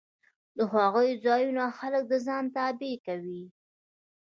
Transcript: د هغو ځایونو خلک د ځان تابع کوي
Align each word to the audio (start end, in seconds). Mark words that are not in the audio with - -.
د 0.57 0.59
هغو 0.73 1.03
ځایونو 1.25 1.63
خلک 1.79 2.03
د 2.07 2.13
ځان 2.25 2.43
تابع 2.55 2.93
کوي 3.05 3.43